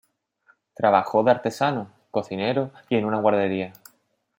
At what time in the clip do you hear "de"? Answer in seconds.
1.23-1.29